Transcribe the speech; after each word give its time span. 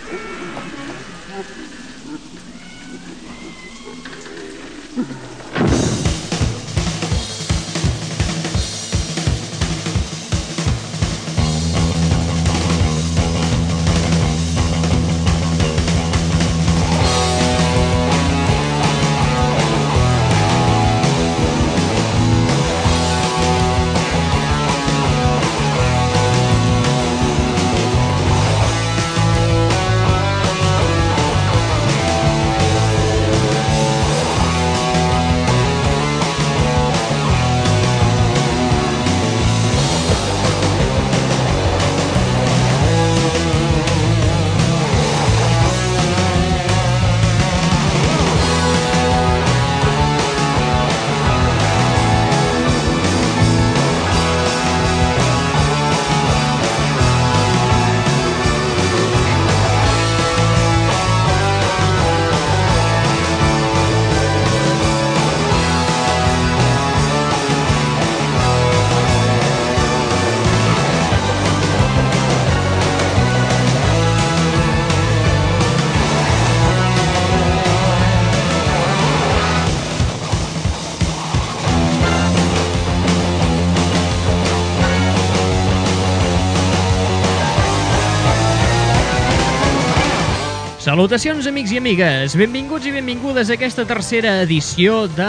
Salutacions, 90.95 91.43
amics 91.43 91.73
i 91.73 91.77
amigues. 91.81 92.37
Benvinguts 92.39 92.85
i 92.87 92.91
benvingudes 92.95 93.49
a 93.51 93.55
aquesta 93.57 93.83
tercera 93.83 94.37
edició 94.45 95.09
de 95.11 95.25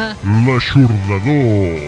L'aixordador. 0.46 1.80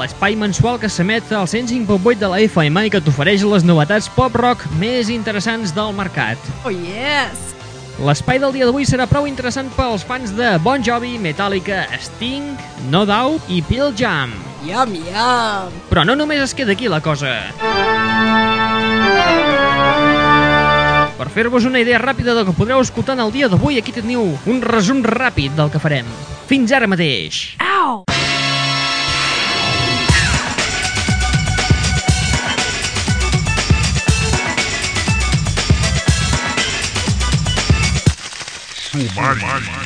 l'espai 0.00 0.34
mensual 0.34 0.80
que 0.82 0.90
s'emet 0.90 1.30
al 1.30 1.46
105.8 1.46 2.18
de 2.18 2.30
la 2.32 2.40
FM 2.42 2.82
i 2.88 2.90
que 2.90 2.98
t'ofereix 2.98 3.44
les 3.46 3.62
novetats 3.62 4.10
pop-rock 4.16 4.64
més 4.82 5.06
interessants 5.06 5.70
del 5.76 5.94
mercat. 5.94 6.50
Oh, 6.66 6.74
yes! 6.74 7.54
L'espai 8.02 8.42
del 8.42 8.58
dia 8.58 8.66
d'avui 8.66 8.82
serà 8.82 9.06
prou 9.06 9.30
interessant 9.30 9.70
pels 9.78 10.02
fans 10.02 10.34
de 10.34 10.56
Bon 10.66 10.82
Jovi, 10.82 11.14
Metallica, 11.22 11.84
Sting, 11.94 12.56
No 12.90 13.04
Doubt 13.06 13.46
i 13.54 13.62
Pearl 13.70 13.94
Jam. 13.94 14.34
Yum, 14.66 14.98
yum! 14.98 15.78
Però 15.94 16.02
no 16.02 16.18
només 16.18 16.42
es 16.42 16.58
queda 16.58 16.74
aquí 16.74 16.90
la 16.90 16.98
cosa. 16.98 17.38
Per 21.20 21.26
fer-vos 21.28 21.66
una 21.68 21.82
idea 21.82 21.98
ràpida 22.00 22.32
del 22.32 22.46
que 22.48 22.54
podreu 22.56 22.80
escoltar 22.80 23.12
en 23.12 23.20
el 23.26 23.32
dia 23.34 23.48
d'avui, 23.52 23.76
aquí 23.76 23.92
teniu 23.92 24.22
un 24.48 24.62
resum 24.64 25.02
ràpid 25.04 25.52
del 25.52 25.68
que 25.68 25.76
farem. 25.82 26.08
Fins 26.48 26.72
ara 26.72 26.88
mateix. 26.88 27.42
Au! 27.60 28.06
Sumari. 38.80 39.44
Always 39.44 39.79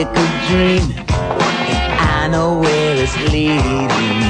sick 0.00 0.16
of 0.16 0.30
dreaming. 0.48 0.98
And 0.98 2.00
I 2.00 2.28
know 2.28 2.58
where 2.58 2.96
it's 2.96 3.16
leading 3.32 4.29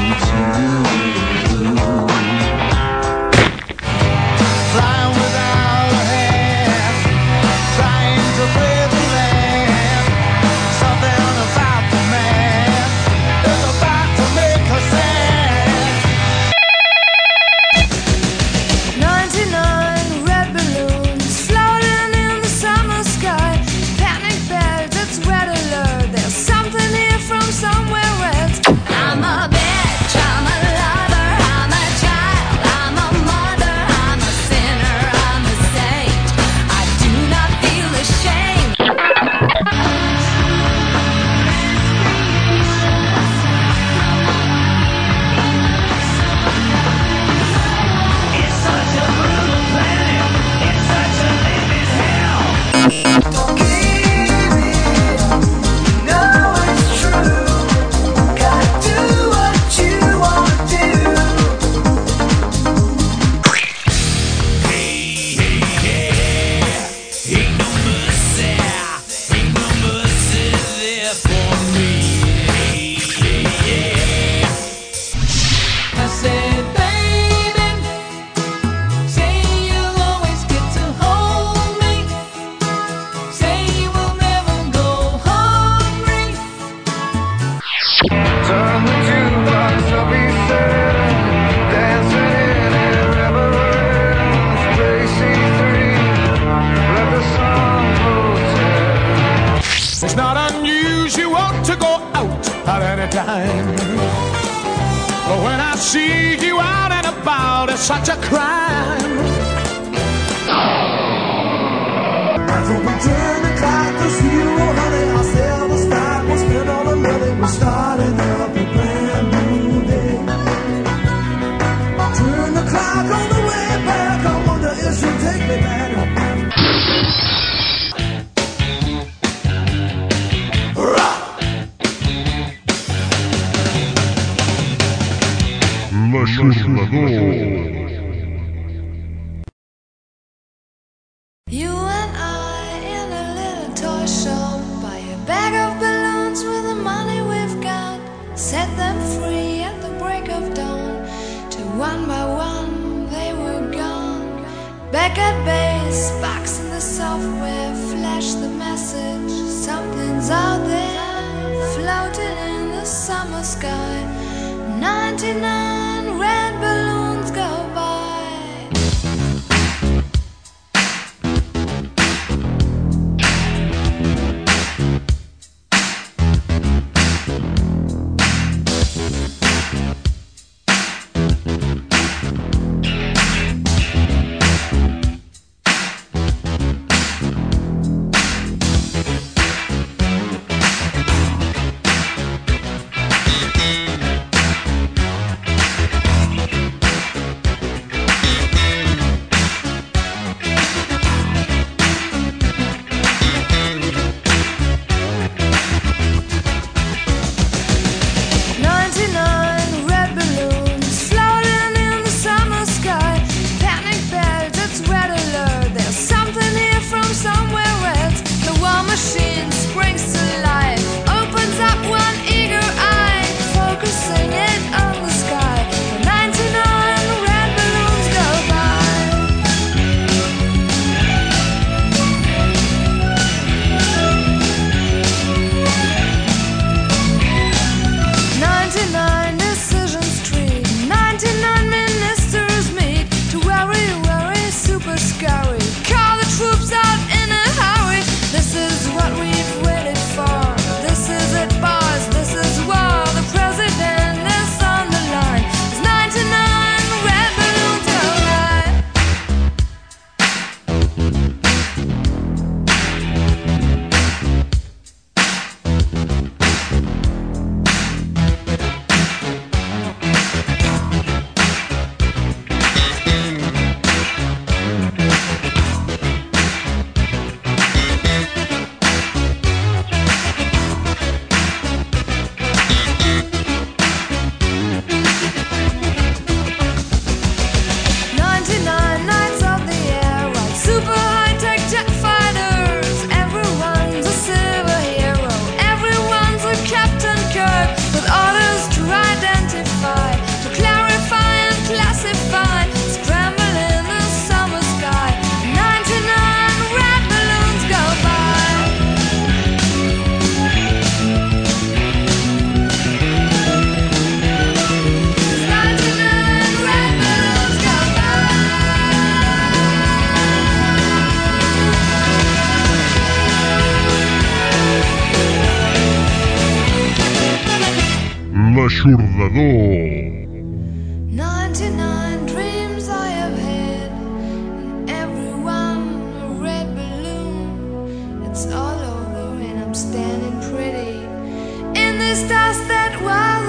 that 342.31 342.95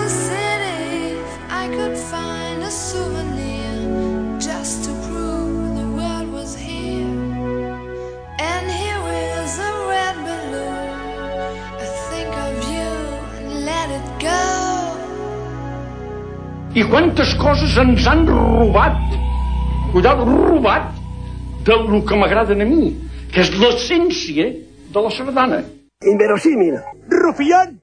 city. 0.10 1.22
I 1.50 1.68
could 1.68 1.98
find 1.98 2.64
a 2.64 2.72
souvenir 2.72 4.40
just 4.40 4.86
to 4.86 4.92
prove 5.06 5.76
the 5.78 5.88
world 5.98 6.28
was 6.34 6.56
here. 6.56 7.14
And 8.40 8.66
here 8.82 9.06
is 9.46 9.54
a 9.60 9.74
red 9.94 10.16
balloon. 10.26 10.90
I 11.86 11.88
think 12.10 12.32
of 12.48 12.54
you 12.74 12.92
and 13.38 13.66
let 13.70 13.88
it 14.00 14.08
go. 14.28 14.42
Quantes 16.92 17.34
coses 17.40 17.78
ens 17.78 18.08
han 18.08 18.26
robat, 18.28 18.98
cuidat, 19.94 20.20
robat, 20.28 20.90
del 21.64 22.02
que 22.08 22.18
m'agrada 22.18 22.58
a 22.58 22.66
mi, 22.68 22.92
que 23.32 23.46
és 23.46 23.54
l'essència 23.56 24.50
de 24.92 25.00
la 25.06 25.12
sardana. 25.14 25.62
Inverosímil. 26.02 26.82
Rufián. 27.08 27.78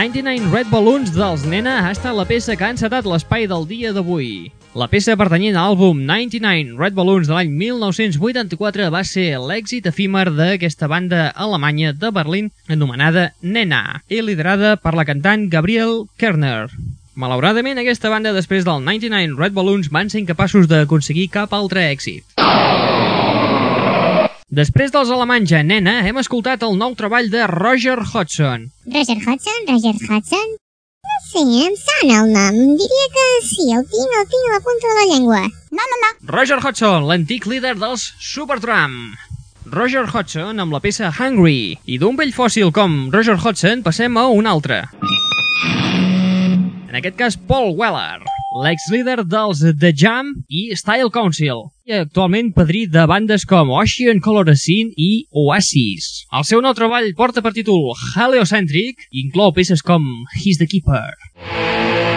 99 0.00 0.52
Red 0.54 0.68
Balloons 0.70 1.10
dels 1.12 1.42
Nena 1.44 1.80
ha 1.84 1.90
estat 1.90 2.14
la 2.16 2.24
peça 2.24 2.54
que 2.56 2.64
ha 2.64 2.70
encetat 2.72 3.04
l'espai 3.04 3.48
del 3.50 3.66
dia 3.68 3.90
d'avui. 3.92 4.48
La 4.78 4.86
peça 4.86 5.16
pertanyent 5.18 5.58
a 5.58 5.64
l'àlbum 5.66 6.04
99 6.06 6.78
Red 6.78 6.94
Balloons 6.94 7.26
de 7.26 7.34
l'any 7.34 7.50
1984 7.58 8.86
va 8.94 9.02
ser 9.04 9.34
l'èxit 9.42 9.88
efímer 9.90 10.28
d'aquesta 10.30 10.86
banda 10.88 11.26
alemanya 11.34 11.90
de 11.92 12.12
Berlín 12.14 12.52
anomenada 12.70 13.32
Nena 13.42 14.00
i 14.08 14.22
liderada 14.22 14.76
per 14.78 14.94
la 14.94 15.04
cantant 15.04 15.48
Gabriel 15.50 16.06
Kerner. 16.16 16.70
Malauradament, 17.18 17.82
aquesta 17.82 18.14
banda 18.14 18.32
després 18.32 18.64
del 18.64 18.80
99 18.86 19.34
Red 19.36 19.58
Balloons 19.58 19.90
van 19.90 20.08
ser 20.08 20.22
incapaços 20.22 20.70
d'aconseguir 20.70 21.28
cap 21.34 21.52
altre 21.52 21.90
èxit. 21.90 22.24
Després 24.50 24.90
dels 24.90 25.10
alemanys 25.14 25.52
a 25.54 25.60
Nena, 25.62 26.00
hem 26.02 26.16
escoltat 26.18 26.64
el 26.66 26.72
nou 26.74 26.96
treball 26.98 27.28
de 27.30 27.44
Roger 27.46 28.00
Hodgson. 28.02 28.64
Roger 28.90 29.14
Hodgson, 29.22 29.60
Roger 29.68 29.92
Hodgson? 29.94 30.48
No 31.06 31.18
sé, 31.28 31.44
em 31.68 31.76
sona 31.78 32.16
el 32.24 32.32
nom. 32.34 32.58
Diria 32.80 33.04
que 33.14 33.26
sí, 33.46 33.68
el 33.70 33.84
tinc, 33.92 34.16
el 34.18 34.26
tinc 34.32 34.48
a 34.48 34.56
la 34.56 34.62
punta 34.64 34.88
de 34.88 34.96
la 34.96 35.06
llengua. 35.12 35.44
No, 35.70 35.86
no, 35.92 36.00
no. 36.02 36.10
Roger 36.34 36.58
Hodgson, 36.58 37.06
l'antic 37.06 37.46
líder 37.46 37.76
dels 37.78 38.08
Supertramp. 38.18 39.14
Roger 39.70 40.02
Hodgson 40.10 40.58
amb 40.58 40.74
la 40.74 40.82
peça 40.82 41.12
Hungry. 41.14 41.78
I 41.86 42.02
d'un 42.02 42.18
vell 42.18 42.34
fòssil 42.34 42.74
com 42.74 43.04
Roger 43.14 43.38
Hodgson 43.38 43.86
passem 43.86 44.18
a 44.18 44.26
un 44.34 44.50
altre. 44.50 44.82
En 46.90 46.98
aquest 46.98 47.14
cas, 47.14 47.38
Paul 47.38 47.76
Weller, 47.78 48.18
l'ex-líder 48.66 49.20
dels 49.30 49.62
The 49.78 49.94
Jam 49.94 50.40
i 50.50 50.72
Style 50.74 51.14
Council, 51.14 51.68
actualment 51.98 52.52
padrí 52.54 52.84
de 52.86 53.02
bandes 53.10 53.46
com 53.48 53.72
Ocean 53.74 54.20
Color 54.22 54.52
Scene 54.56 54.94
i 54.96 55.26
Oasis. 55.30 56.26
El 56.30 56.46
seu 56.46 56.62
nou 56.62 56.76
treball 56.78 57.10
porta 57.18 57.42
per 57.42 57.54
títol 57.56 57.90
Heliocentric 58.14 59.08
i 59.10 59.26
inclou 59.26 59.54
peces 59.56 59.82
com 59.82 60.06
He's 60.38 60.62
the 60.62 60.70
Keeper. 60.70 61.10
He's 61.40 62.09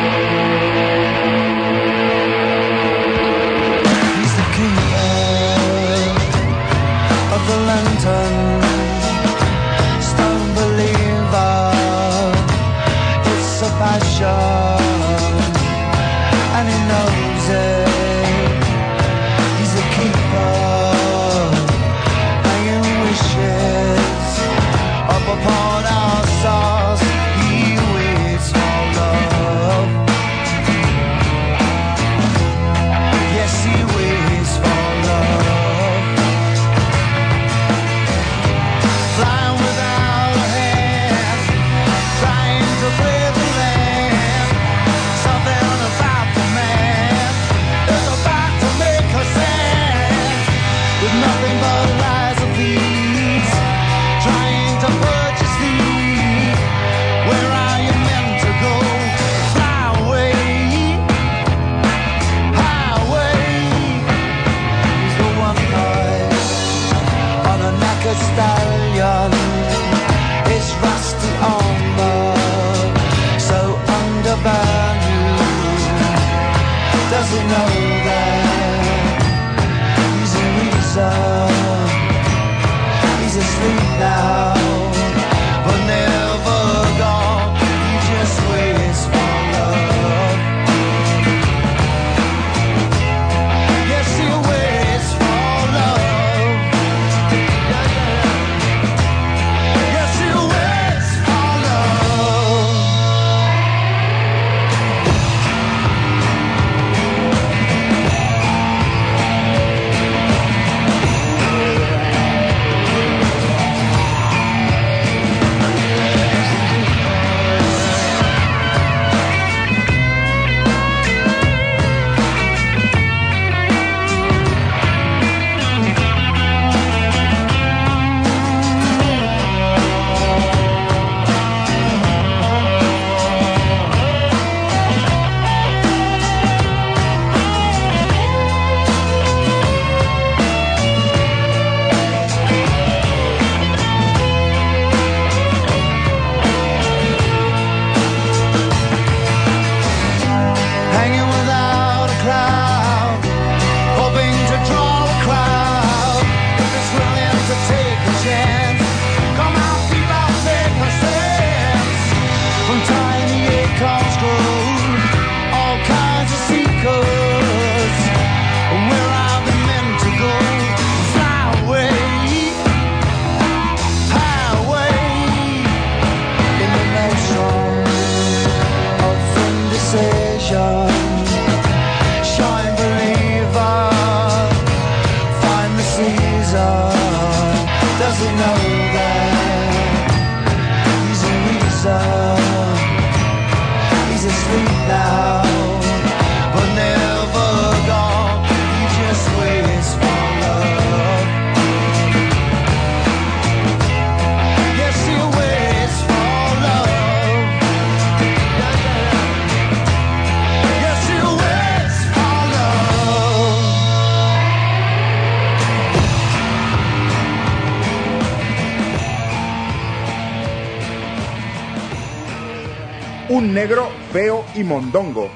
Un 223.44 223.54
negro 223.54 223.90
feo 224.14 224.46
y 224.56 224.64
mondongo. 224.64 225.30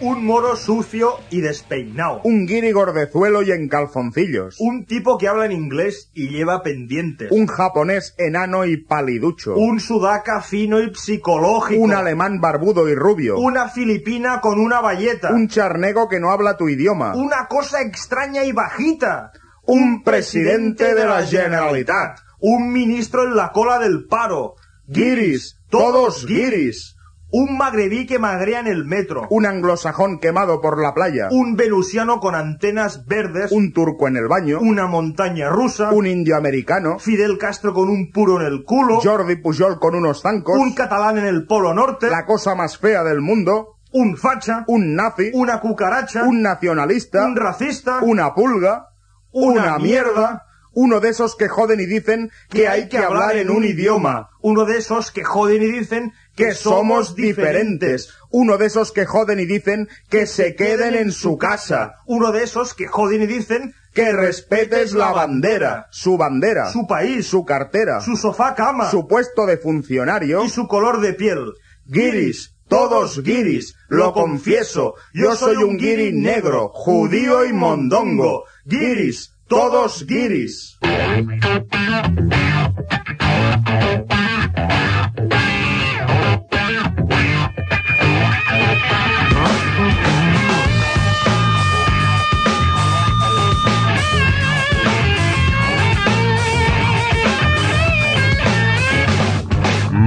Un 0.00 0.24
moro 0.24 0.54
sucio 0.54 1.18
y 1.28 1.40
despeinado. 1.40 2.20
Un 2.22 2.46
guiri 2.46 2.70
gordezuelo 2.70 3.42
y 3.42 3.50
en 3.50 3.68
calzoncillos. 3.68 4.60
Un 4.60 4.86
tipo 4.86 5.18
que 5.18 5.26
habla 5.26 5.46
en 5.46 5.50
inglés 5.50 6.08
y 6.14 6.28
lleva 6.28 6.62
pendientes. 6.62 7.32
Un 7.32 7.48
japonés 7.48 8.14
enano 8.16 8.64
y 8.64 8.76
paliducho. 8.76 9.56
Un 9.56 9.80
sudaca 9.80 10.40
fino 10.40 10.80
y 10.80 10.94
psicológico. 10.94 11.82
Un 11.82 11.94
alemán 11.94 12.40
barbudo 12.40 12.88
y 12.88 12.94
rubio. 12.94 13.38
Una 13.38 13.68
filipina 13.68 14.40
con 14.40 14.60
una 14.60 14.80
valleta. 14.80 15.32
Un 15.32 15.48
charnego 15.48 16.08
que 16.08 16.20
no 16.20 16.30
habla 16.30 16.56
tu 16.56 16.68
idioma. 16.68 17.16
Una 17.16 17.48
cosa 17.48 17.82
extraña 17.82 18.44
y 18.44 18.52
bajita. 18.52 19.32
Un 19.64 20.04
presidente 20.04 20.94
de 20.94 21.04
la 21.04 21.26
Generalitat. 21.26 22.20
Un 22.38 22.72
ministro 22.72 23.24
en 23.24 23.34
la 23.34 23.50
cola 23.50 23.80
del 23.80 24.06
paro. 24.06 24.54
Guiris, 24.86 25.58
todos 25.68 26.24
guiris. 26.24 26.94
Un 27.30 27.58
magrebí 27.58 28.06
que 28.06 28.18
magrea 28.18 28.60
en 28.60 28.68
el 28.68 28.86
metro. 28.86 29.26
Un 29.28 29.44
anglosajón 29.44 30.18
quemado 30.18 30.62
por 30.62 30.80
la 30.80 30.94
playa. 30.94 31.28
Un 31.30 31.56
venusiano 31.56 32.20
con 32.20 32.34
antenas 32.34 33.04
verdes. 33.04 33.52
Un 33.52 33.74
turco 33.74 34.08
en 34.08 34.16
el 34.16 34.28
baño. 34.28 34.58
Una 34.60 34.86
montaña 34.86 35.50
rusa. 35.50 35.90
Un 35.90 36.06
indio 36.06 36.36
americano. 36.36 36.98
Fidel 36.98 37.36
Castro 37.36 37.74
con 37.74 37.90
un 37.90 38.10
puro 38.12 38.40
en 38.40 38.46
el 38.46 38.64
culo. 38.64 39.00
Jordi 39.02 39.36
Pujol 39.36 39.78
con 39.78 39.94
unos 39.94 40.22
zancos. 40.22 40.58
Un 40.58 40.72
catalán 40.72 41.18
en 41.18 41.26
el 41.26 41.46
polo 41.46 41.74
norte. 41.74 42.08
La 42.08 42.24
cosa 42.24 42.54
más 42.54 42.78
fea 42.78 43.04
del 43.04 43.20
mundo. 43.20 43.76
Un 43.92 44.16
facha. 44.16 44.64
Un 44.66 44.94
nazi. 44.94 45.30
Una 45.34 45.60
cucaracha. 45.60 46.24
Un 46.24 46.40
nacionalista. 46.40 47.26
Un 47.26 47.36
racista. 47.36 47.98
Una 48.00 48.34
pulga. 48.34 48.88
Una 49.32 49.78
mierda. 49.78 50.46
Uno 50.72 51.00
de 51.00 51.08
esos 51.08 51.34
que 51.34 51.48
joden 51.48 51.80
y 51.80 51.86
dicen 51.86 52.30
que 52.48 52.68
hay 52.68 52.88
que 52.88 52.98
hablar 52.98 53.36
en 53.36 53.50
un 53.50 53.64
idioma. 53.64 54.30
Uno 54.40 54.64
de 54.64 54.78
esos 54.78 55.10
que 55.10 55.24
joden 55.24 55.62
y 55.62 55.72
dicen 55.72 56.12
que 56.38 56.54
somos 56.54 57.16
diferentes. 57.16 58.14
Uno 58.30 58.58
de 58.58 58.66
esos 58.66 58.92
que 58.92 59.06
joden 59.06 59.40
y 59.40 59.44
dicen 59.44 59.88
que 60.08 60.26
se 60.26 60.54
queden 60.54 60.94
en 60.94 61.10
su 61.10 61.36
casa. 61.36 61.96
Uno 62.06 62.30
de 62.30 62.44
esos 62.44 62.74
que 62.74 62.86
joden 62.86 63.22
y 63.22 63.26
dicen 63.26 63.74
que 63.92 64.12
respetes 64.12 64.92
la 64.92 65.10
bandera, 65.10 65.88
su 65.90 66.16
bandera, 66.16 66.70
su 66.70 66.86
país, 66.86 67.26
su 67.26 67.44
cartera, 67.44 68.00
su 68.00 68.16
sofá 68.16 68.54
cama, 68.54 68.88
su 68.88 69.08
puesto 69.08 69.46
de 69.46 69.58
funcionario 69.58 70.44
y 70.44 70.48
su 70.48 70.68
color 70.68 71.00
de 71.00 71.14
piel. 71.14 71.54
Guiris, 71.86 72.54
todos 72.68 73.20
guiris, 73.24 73.74
lo 73.88 74.12
confieso, 74.12 74.94
yo 75.12 75.34
soy 75.34 75.56
un 75.56 75.76
guiri 75.76 76.12
negro, 76.12 76.68
judío 76.68 77.44
y 77.46 77.52
mondongo. 77.52 78.44
Guiris, 78.64 79.32
todos 79.48 80.06
guiris. 80.06 80.78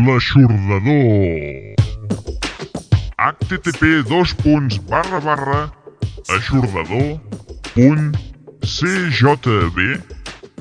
L'aixordador. 0.05 1.75
http 3.21 3.83
dos 4.09 4.33
punts 4.41 4.79
barra 4.89 5.19
barra 5.25 5.59
aixordador 6.37 7.19
punt 7.75 8.17
cjb 8.65 9.77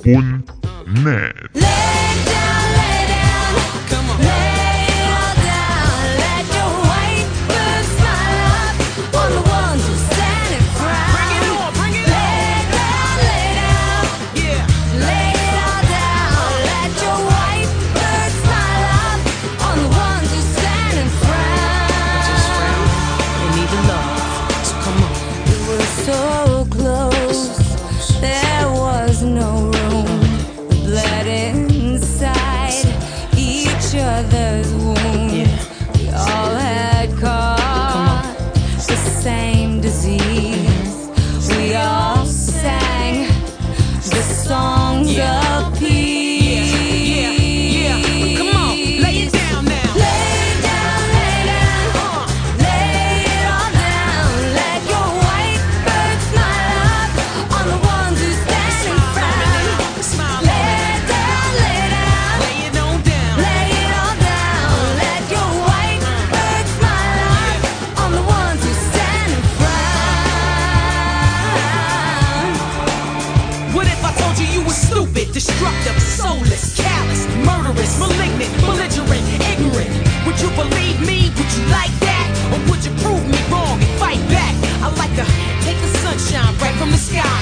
punt 0.04 0.52
net 1.04 1.99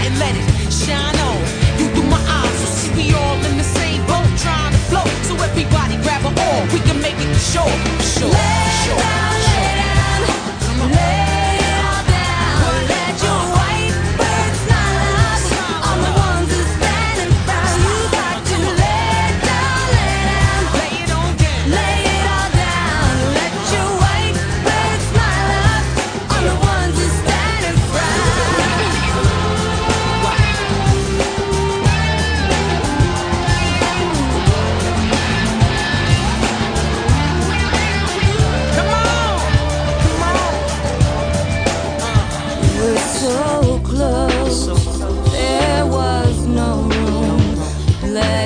and 0.08 0.18
let 0.18 0.34
it 0.34 0.72
shine 0.72 1.18
on 1.28 1.36
you 1.78 1.86
through 1.92 2.08
my 2.08 2.22
eyes. 2.40 2.58
So 2.60 2.66
see 2.66 2.90
we 2.96 3.14
all 3.14 3.36
in 3.44 3.56
the 3.58 3.68
same 3.78 4.00
boat 4.06 4.28
trying 4.38 4.72
to 4.72 4.78
float. 4.88 5.08
So 5.28 5.34
everybody 5.36 5.96
grab 6.02 6.24
a 6.24 6.32
oar, 6.32 6.60
we 6.72 6.80
can 6.80 7.00
make 7.02 7.18
it 7.18 7.30
to 7.36 7.40
shore. 7.52 7.76
Sure. 8.00 8.57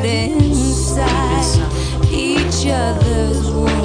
Inside 0.04 1.60
each 2.10 2.66
other's 2.66 3.50
wounds. 3.50 3.81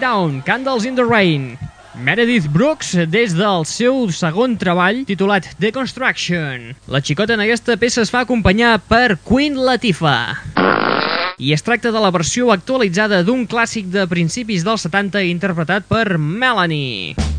Down, 0.00 0.40
Candles 0.42 0.86
in 0.86 0.96
the 0.96 1.04
Rain. 1.04 1.58
Meredith 1.94 2.48
Brooks 2.48 2.94
des 3.12 3.34
del 3.36 3.66
seu 3.68 4.06
segon 4.16 4.56
treball 4.56 5.02
titulat 5.04 5.44
The 5.60 5.68
Construction. 5.76 6.70
La 6.88 7.02
xicota 7.04 7.36
en 7.36 7.44
aquesta 7.44 7.76
peça 7.76 8.00
es 8.00 8.12
fa 8.12 8.24
acompanyar 8.24 8.78
per 8.88 9.18
Queen 9.20 9.58
Latifah. 9.60 10.56
I 11.36 11.52
es 11.52 11.64
tracta 11.66 11.92
de 11.92 12.00
la 12.00 12.12
versió 12.14 12.48
actualitzada 12.54 13.20
d'un 13.24 13.44
clàssic 13.44 13.92
de 13.92 14.06
principis 14.08 14.64
dels 14.64 14.88
70 14.88 15.26
interpretat 15.28 15.84
per 15.88 16.16
Melanie. 16.16 17.29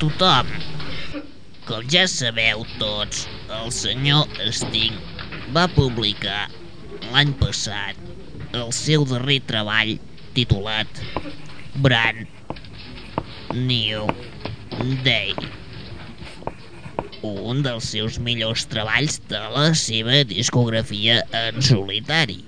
Tothom. 0.00 0.48
Com 1.66 1.86
ja 1.90 2.04
sabeu 2.10 2.64
tots, 2.80 3.26
el 3.50 3.72
senyor 3.74 4.26
Sting 4.54 4.98
va 5.54 5.66
publicar 5.72 6.46
l'any 7.12 7.32
passat 7.40 7.98
el 8.56 8.72
seu 8.74 9.04
darrer 9.08 9.40
treball 9.48 9.96
titulat 10.36 11.02
Brand 11.84 12.24
New 13.52 14.08
Day. 15.04 15.34
Un 17.26 17.62
dels 17.66 17.90
seus 17.92 18.20
millors 18.22 18.66
treballs 18.70 19.18
de 19.30 19.40
la 19.54 19.70
seva 19.78 20.22
discografia 20.28 21.18
en 21.34 21.60
solitari. 21.64 22.38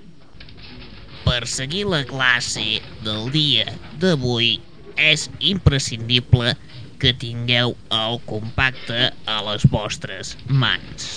Per 1.27 1.43
seguir 1.49 1.85
la 1.91 2.01
classe 2.09 2.79
del 3.05 3.29
dia 3.33 3.67
d'avui 4.01 4.55
és 4.99 5.27
imprescindible 5.51 6.55
que 6.99 7.13
tingueu 7.15 7.75
el 7.95 8.19
compacte 8.29 9.09
a 9.25 9.39
les 9.47 9.65
vostres 9.71 10.35
mans. 10.47 11.09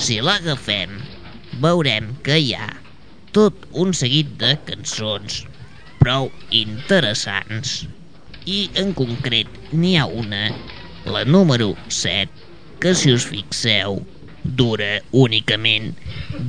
Si 0.00 0.18
l'agafem, 0.24 0.98
veurem 1.62 2.12
que 2.26 2.38
hi 2.40 2.54
ha 2.58 2.68
tot 3.36 3.66
un 3.84 3.94
seguit 3.94 4.30
de 4.40 4.54
cançons 4.66 5.42
prou 6.00 6.30
interessants 6.62 7.82
i 8.48 8.60
en 8.82 8.94
concret 8.96 9.58
n'hi 9.72 9.96
ha 10.00 10.06
una, 10.22 10.46
la 11.04 11.24
número 11.28 11.74
7, 11.88 12.48
que 12.80 12.94
si 12.96 13.12
us 13.14 13.26
fixeu 13.28 14.00
dura 14.44 14.98
únicament 15.12 15.92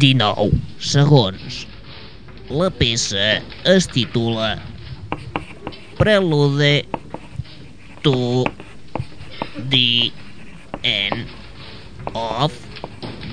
19 0.04 0.48
segons. 0.94 1.66
La 2.52 2.72
peça 2.72 3.28
es 3.76 3.88
titula 3.92 4.56
Prelude 6.00 6.74
to 8.04 8.50
the 9.70 10.12
end 10.84 11.28
of 12.16 12.54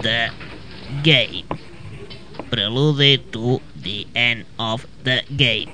the 0.03 0.31
game. 1.03 1.47
Prelude 2.51 3.21
to 3.33 3.61
the 3.77 4.07
end 4.15 4.45
of 4.59 4.87
the 5.05 5.23
game. 5.37 5.69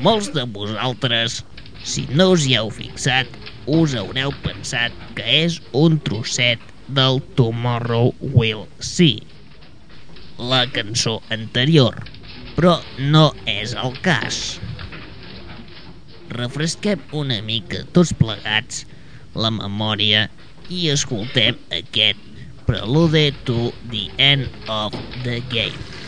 Molts 0.00 0.30
de 0.32 0.44
vosaltres, 0.46 1.42
si 1.82 2.06
no 2.08 2.32
us 2.32 2.46
hi 2.48 2.56
heu 2.56 2.70
fixat, 2.72 3.28
us 3.68 3.96
haureu 3.98 4.32
pensat 4.44 4.94
que 5.16 5.26
és 5.42 5.60
un 5.76 5.98
trosset 6.06 6.62
del 6.88 7.20
Tomorrow 7.36 8.14
Will 8.34 8.64
See, 8.80 9.20
la 10.38 10.64
cançó 10.72 11.20
anterior, 11.30 12.00
però 12.56 12.78
no 13.12 13.28
és 13.50 13.76
el 13.76 13.94
cas 14.06 14.60
refresquem 16.30 17.02
una 17.22 17.40
mica 17.42 17.82
tots 17.96 18.12
plegats 18.20 18.84
la 19.34 19.50
memòria 19.54 20.26
i 20.70 20.86
escoltem 20.94 21.58
aquest 21.80 22.26
Prelude 22.70 23.32
to 23.48 23.72
the 23.82 24.06
End 24.16 24.46
of 24.70 24.94
the 25.26 25.40
Game. 25.50 25.99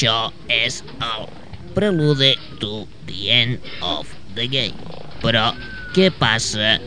Això 0.00 0.32
és 0.48 0.78
el 1.04 1.26
Prelude 1.74 2.30
to 2.58 2.86
the 3.04 3.28
End 3.28 3.58
of 3.84 4.08
the 4.34 4.46
Game. 4.48 4.78
Però 5.20 5.42
què 5.92 6.06
passa 6.16 6.78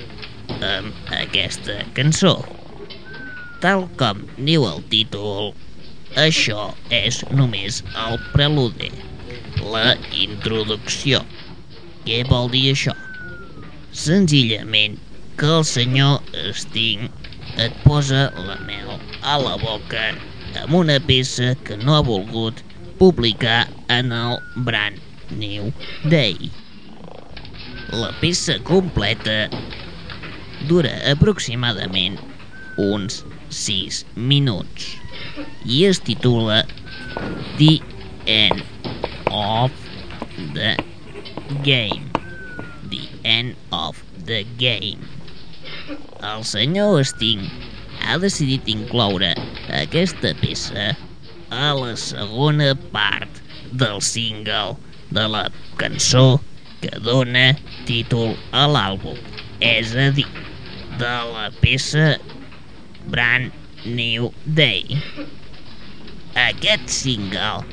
amb 0.65 1.11
aquesta 1.13 1.75
cançó? 1.93 2.31
Tal 3.61 3.85
com 4.01 4.23
diu 4.49 4.65
el 4.65 4.81
títol, 4.89 5.53
això 6.17 6.65
és 6.89 7.21
només 7.29 7.83
el 8.07 8.17
prelude, 8.33 8.89
la 9.61 9.93
introducció. 10.25 11.21
Què 12.09 12.23
vol 12.33 12.49
dir 12.57 12.65
això? 12.73 12.97
Senzillament 13.93 14.97
que 15.37 15.53
el 15.59 15.69
senyor 15.69 16.17
Sting 16.57 17.13
et 17.61 17.77
posa 17.85 18.25
la 18.49 18.57
mel 18.65 18.97
a 19.21 19.37
la 19.37 19.53
boca 19.61 20.09
amb 20.65 20.81
una 20.81 20.97
peça 20.97 21.53
que 21.61 21.77
no 21.77 21.93
ha 21.93 22.05
volgut 22.09 22.65
publicar 23.03 23.67
en 23.89 24.13
el 24.13 24.37
Brand 24.55 24.97
New 25.31 25.73
Day. 26.05 26.37
La 27.91 28.13
peça 28.21 28.55
completa 28.63 29.49
dura 30.69 30.93
aproximadament 31.11 32.15
uns 32.79 33.19
6 33.51 34.05
minuts 34.15 34.87
i 35.67 35.83
es 35.89 35.99
titula 35.99 36.61
The 37.59 37.81
End 38.23 38.63
of 39.35 39.75
the 40.55 40.79
Game. 41.67 42.07
The 42.87 43.03
End 43.27 43.59
of 43.75 43.99
the 44.23 44.45
Game. 44.55 45.03
El 46.23 46.47
senyor 46.47 47.03
Sting 47.03 47.51
ha 48.07 48.15
decidit 48.15 48.71
incloure 48.71 49.35
aquesta 49.83 50.31
peça 50.39 50.93
a 51.63 51.71
la 51.77 51.93
segona 51.99 52.73
part 52.91 53.39
del 53.71 54.01
single 54.03 54.75
de 55.15 55.27
la 55.31 55.43
cançó 55.79 56.41
que 56.81 56.91
dona 57.05 57.45
títol 57.87 58.33
a 58.51 58.65
l'àlbum, 58.67 59.19
és 59.63 59.93
a 59.95 60.09
dir, 60.17 60.27
de 60.99 61.13
la 61.31 61.45
peça 61.61 62.17
Brand 63.13 63.53
New 63.85 64.31
Day. 64.59 64.99
Aquest 66.47 66.91
single 66.91 67.63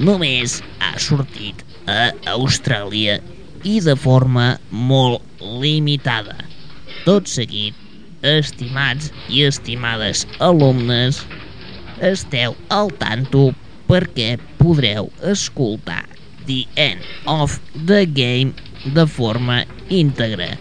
només 0.00 0.60
ha 0.80 0.94
sortit 1.02 1.64
a 1.90 2.10
Austràlia 2.32 3.18
i 3.68 3.76
de 3.84 3.96
forma 3.98 4.54
molt 4.70 5.44
limitada. 5.60 6.38
Tot 7.04 7.28
seguit, 7.28 7.76
estimats 8.24 9.12
i 9.28 9.44
estimades 9.48 10.26
alumnes, 10.44 11.22
esteu 12.00 12.56
al 12.72 12.90
tanto 13.00 13.50
perquè 13.90 14.36
podreu 14.58 15.10
escoltar 15.26 16.02
The 16.46 16.64
End 16.74 17.04
of 17.28 17.58
the 17.74 18.06
Game 18.06 18.54
de 18.84 19.06
forma 19.06 19.64
íntegra. 19.88 20.56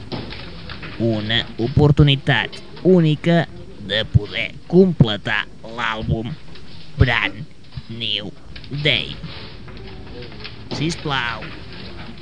Una 0.99 1.45
oportunitat 1.57 2.59
única 2.83 3.47
de 3.87 4.03
poder 4.05 4.51
completar 4.67 5.45
l'àlbum 5.63 6.33
Brand 6.97 7.45
New 7.89 8.31
Day. 8.83 9.15
Sisplau, 10.75 11.45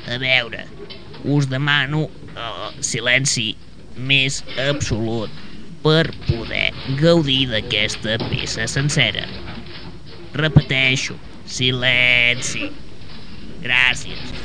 a 0.07 0.17
veure, 0.21 0.63
us 1.25 1.49
demano 1.49 2.05
el 2.37 2.83
silenci 2.85 3.49
més 3.97 4.43
absolut 4.61 5.33
per 5.85 6.11
poder 6.29 6.69
gaudir 7.01 7.47
d'aquesta 7.51 8.17
peça 8.31 8.67
sencera. 8.71 9.27
Repeteixo, 10.41 11.17
silenci. 11.57 12.67
Gràcies. 13.67 14.36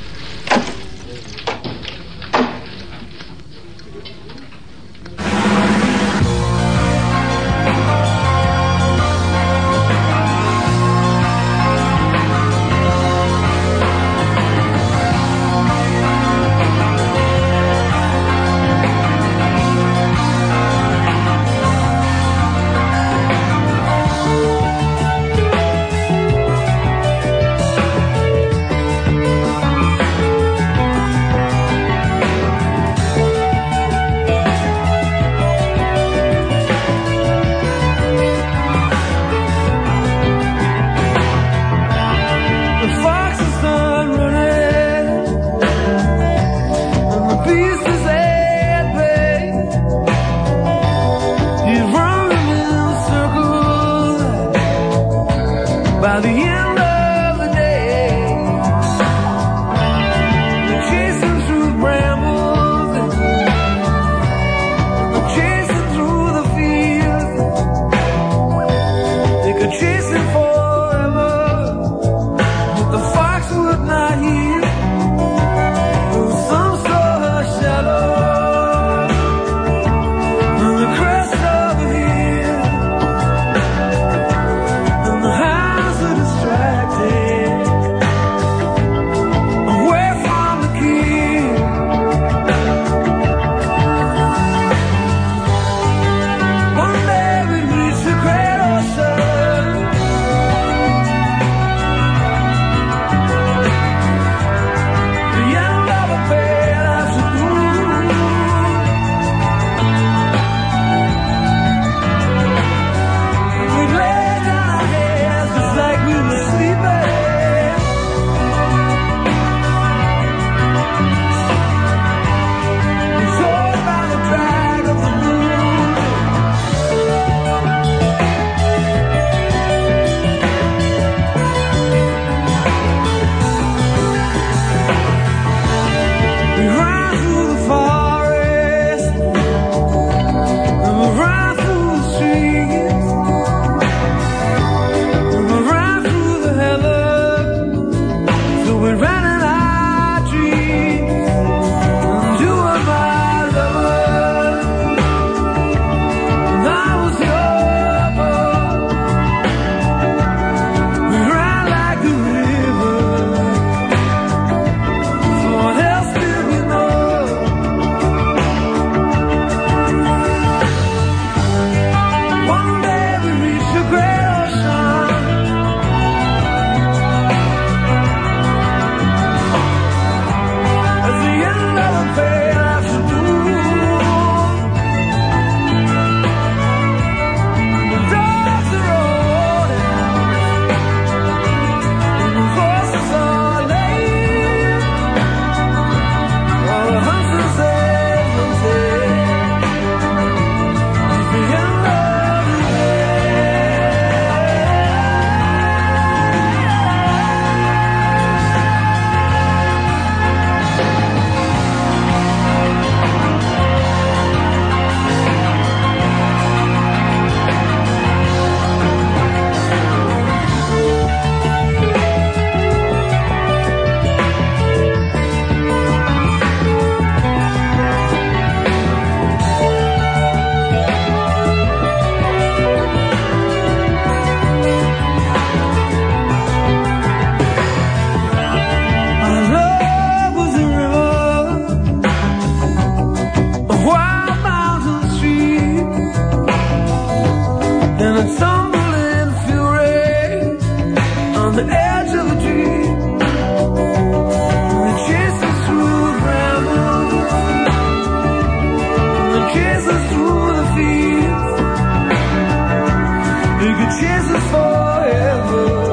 It 264.13 264.19
could 264.19 264.25
chase 264.25 264.37
us 264.37 264.51
forever. 264.51 265.92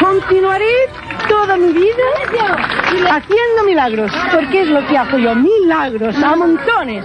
Continuaré 0.00 0.88
toda 1.28 1.58
mi 1.58 1.74
vida 1.74 1.92
haciendo 3.10 3.64
milagros, 3.66 4.10
porque 4.32 4.62
es 4.62 4.68
lo 4.68 4.86
que 4.86 4.96
hago 4.96 5.18
yo, 5.18 5.34
milagros 5.34 6.16
a 6.22 6.34
montones. 6.34 7.04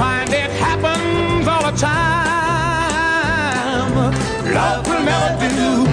find 0.00 0.32
it 0.32 0.50
happens 0.52 1.46
all 1.46 1.70
the 1.70 1.76
time. 1.76 1.92
Love 4.54 4.86
will 4.88 5.04
never 5.04 5.48
do 5.60 5.84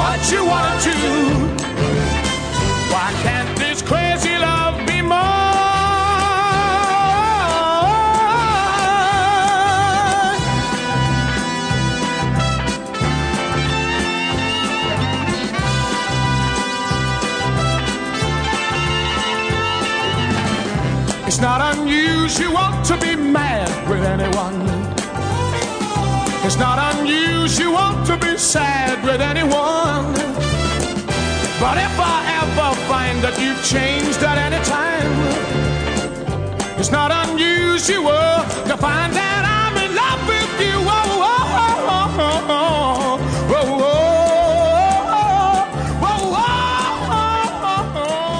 what 0.00 0.20
you 0.32 0.42
wanna 0.52 0.80
do. 0.84 0.94
Why 2.92 3.08
can't 3.22 3.49
It's 21.30 21.38
not 21.40 21.60
unusual 21.76 22.68
to 22.86 22.96
be 23.00 23.14
mad 23.14 23.70
with 23.88 24.02
anyone. 24.02 24.66
It's 26.44 26.56
not 26.56 26.96
unusual 26.96 28.04
to 28.06 28.16
be 28.16 28.36
sad 28.36 29.04
with 29.04 29.20
anyone. 29.20 30.12
But 31.62 31.78
if 31.78 31.94
I 32.00 32.18
ever 32.42 32.74
find 32.90 33.22
that 33.22 33.38
you've 33.38 33.62
changed 33.64 34.20
at 34.24 34.38
any 34.38 34.58
time, 34.66 35.12
it's 36.80 36.90
not 36.90 37.12
unusual 37.28 38.42
to 38.66 38.76
find 38.76 39.14
that 39.14 39.44
I'm 39.46 39.76
in 39.86 39.94
love 39.94 40.26
with 40.26 40.52
you. 40.58 40.82
Oh, 40.82 41.30
oh, 41.30 41.46
oh, 41.62 42.10
oh, 42.10 42.34
oh, 43.54 43.54
oh, 43.54 44.00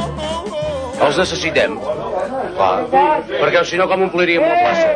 oh, 0.02 0.98
oh, 0.98 1.06
Els 1.06 1.16
necessitem. 1.16 1.78
Clar. 2.60 2.84
Perquè 3.30 3.62
si 3.64 3.78
no, 3.80 3.86
com 3.88 4.02
ompliríem 4.04 4.42
la 4.44 4.56
plaça? 4.60 4.88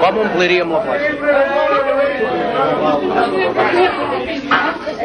Com 0.00 0.16
ompliríem 0.24 0.72
la 0.74 0.80
plaça? 0.82 1.08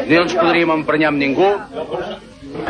Ni 0.05 0.17
ens 0.17 0.33
podríem 0.33 0.71
emprenyar 0.79 1.09
amb 1.13 1.21
ningú. 1.21 1.49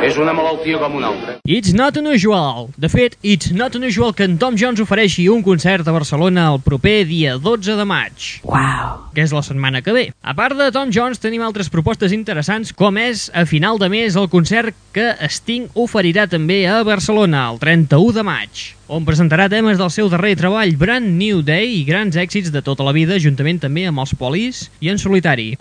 És 0.04 0.18
una 0.20 0.34
malaltia 0.36 0.80
com 0.82 0.98
una 0.98 1.08
altra. 1.14 1.38
It's 1.48 1.74
not 1.74 1.96
unusual. 1.98 2.68
De 2.76 2.90
fet, 2.92 3.16
it's 3.24 3.54
not 3.56 3.76
unusual 3.80 4.14
que 4.14 4.28
en 4.28 4.38
Tom 4.42 4.58
Jones 4.60 4.82
ofereixi 4.84 5.30
un 5.32 5.44
concert 5.46 5.88
a 5.88 5.94
Barcelona 5.96 6.50
el 6.52 6.60
proper 6.66 7.06
dia 7.08 7.38
12 7.40 7.78
de 7.80 7.86
maig. 7.88 8.28
Wow. 8.44 9.12
Que 9.16 9.24
és 9.24 9.34
la 9.36 9.44
setmana 9.46 9.82
que 9.86 9.96
ve. 9.96 10.06
A 10.22 10.36
part 10.36 10.58
de 10.60 10.68
Tom 10.76 10.92
Jones, 10.92 11.22
tenim 11.24 11.46
altres 11.46 11.72
propostes 11.72 12.12
interessants, 12.16 12.74
com 12.76 13.00
és 13.00 13.30
a 13.34 13.46
final 13.48 13.80
de 13.80 13.90
mes 13.90 14.20
el 14.20 14.30
concert 14.30 14.76
que 14.96 15.14
Sting 15.32 15.72
oferirà 15.80 16.28
també 16.28 16.66
a 16.68 16.82
Barcelona 16.84 17.48
el 17.54 17.62
31 17.64 18.18
de 18.20 18.26
maig 18.28 18.66
on 18.86 19.06
presentarà 19.06 19.48
temes 19.50 19.80
del 19.80 19.90
seu 19.90 20.12
darrer 20.14 20.36
treball 20.38 20.76
Brand 20.78 21.16
New 21.18 21.42
Day 21.42 21.80
i 21.80 21.84
grans 21.88 22.18
èxits 22.22 22.54
de 22.54 22.62
tota 22.62 22.86
la 22.86 22.94
vida, 22.94 23.18
juntament 23.18 23.64
també 23.64 23.88
amb 23.90 24.06
els 24.06 24.14
Polis 24.20 24.68
i 24.80 24.94
en 24.94 25.02
solitari. 25.02 25.56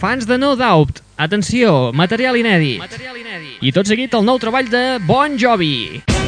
Fans 0.00 0.24
de 0.24 0.38
No 0.38 0.54
Doubt, 0.56 1.02
atenció, 1.20 1.92
material 1.92 2.38
inèdit. 2.40 2.78
Material 2.80 3.18
inèdit. 3.20 3.58
I 3.60 3.72
tot 3.76 3.84
seguit 3.84 4.16
el 4.16 4.24
nou 4.24 4.40
treball 4.40 4.72
de 4.72 4.96
Bon 5.04 5.36
Jovi. 5.36 6.00
Come 6.08 6.19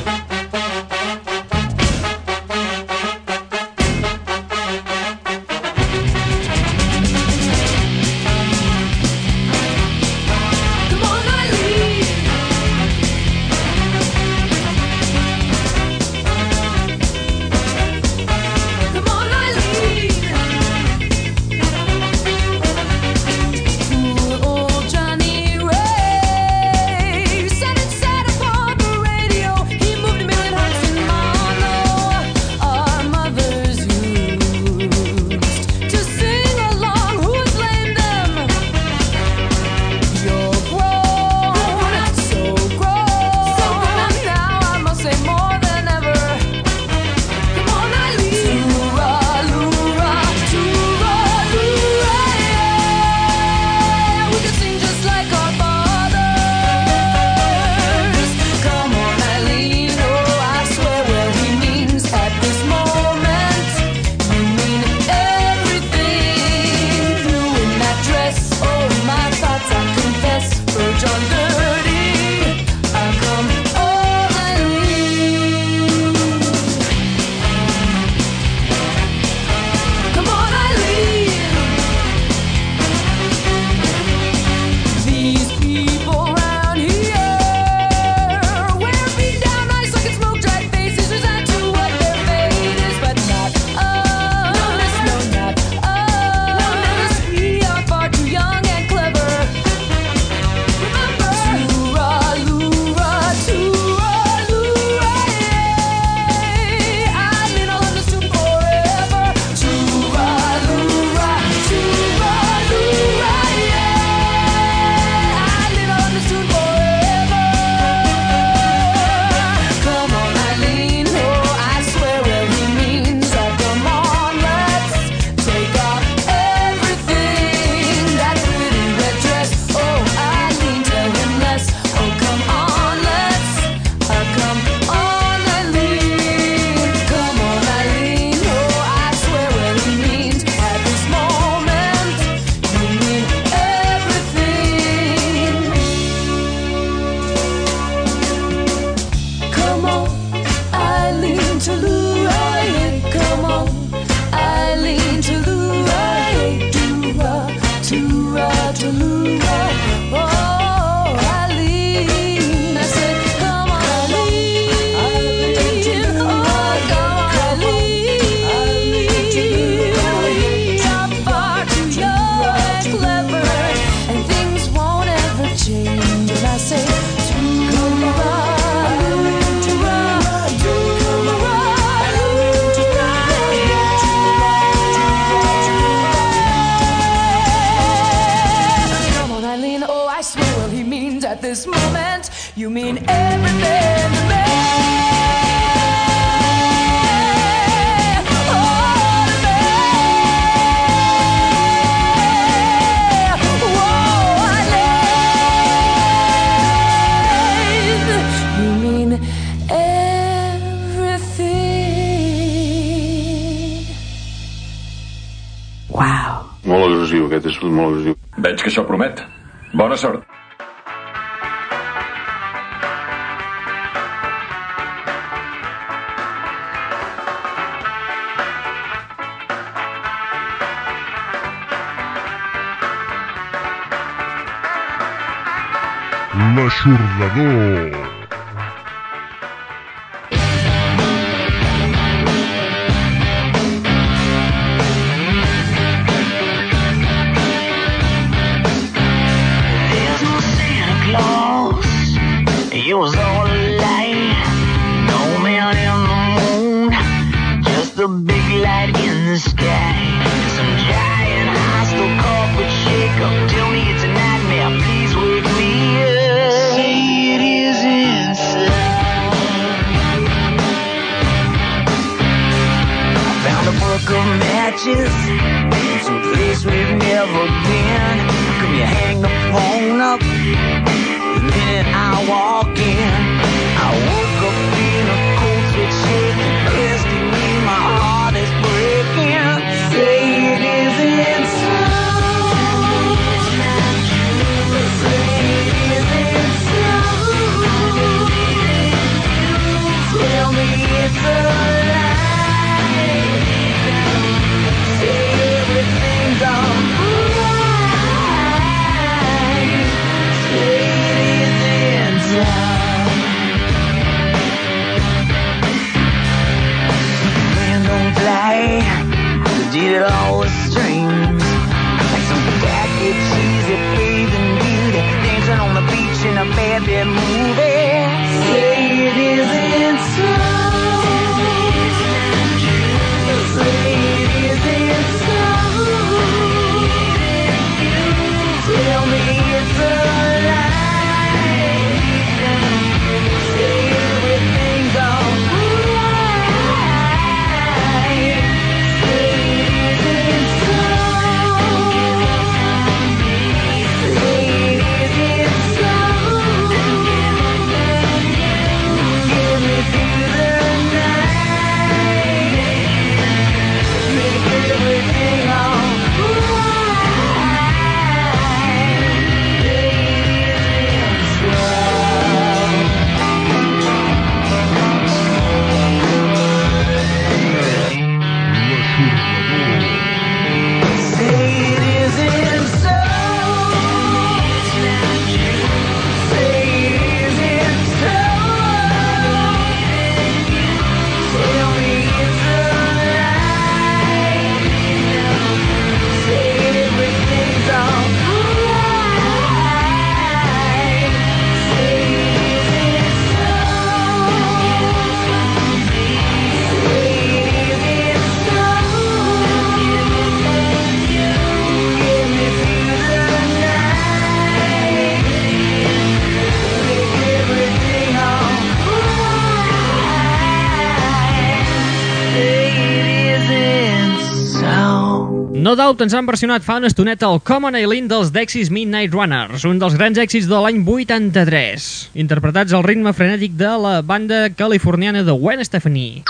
No 425.62 425.76
Doubt 425.78 426.00
ens 426.02 426.14
han 426.18 426.26
versionat 426.26 426.64
fa 426.66 426.74
una 426.80 426.88
estoneta 426.90 427.28
el 427.30 427.38
Common 427.46 427.76
Eileen 427.78 428.08
dels 428.10 428.32
Dexys 428.34 428.66
Midnight 428.74 429.12
Runners, 429.14 429.62
un 429.68 429.78
dels 429.78 429.94
grans 429.94 430.18
èxits 430.18 430.48
de 430.50 430.58
l'any 430.58 430.80
83, 430.82 431.84
interpretats 432.18 432.74
al 432.74 432.82
ritme 432.82 433.12
frenètic 433.14 433.54
de 433.60 433.70
la 433.84 433.92
banda 434.02 434.48
californiana 434.58 435.22
de 435.22 435.36
Gwen 435.38 435.62
Stefani. 435.62 436.24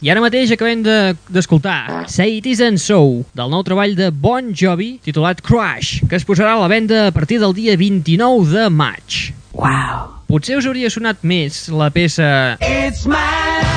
I 0.00 0.12
ara 0.14 0.22
mateix 0.24 0.54
acabem 0.56 0.80
de- 0.86 1.12
d'escoltar 1.28 1.76
de, 1.90 2.08
Say 2.08 2.38
It 2.38 2.48
Isn't 2.54 2.80
So, 2.80 3.26
del 3.36 3.52
nou 3.52 3.60
treball 3.68 3.92
de 4.00 4.08
Bon 4.08 4.54
Jovi, 4.56 4.94
titulat 5.04 5.44
Crash, 5.44 6.00
que 6.08 6.16
es 6.16 6.24
posarà 6.24 6.56
a 6.56 6.62
la 6.64 6.72
venda 6.72 7.08
a 7.08 7.12
partir 7.12 7.40
del 7.44 7.52
dia 7.52 7.76
29 7.76 8.48
de 8.48 8.70
maig. 8.70 9.34
Wow. 9.52 10.22
Potser 10.26 10.56
us 10.56 10.64
hauria 10.64 10.88
sonat 10.88 11.20
més 11.20 11.66
la 11.68 11.90
peça 11.92 12.56
It's 12.64 13.04
my 13.04 13.73